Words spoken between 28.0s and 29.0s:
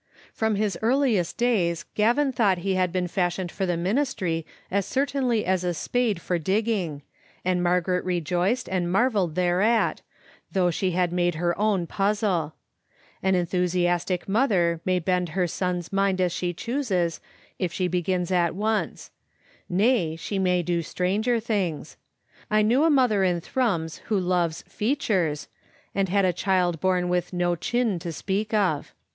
speak of.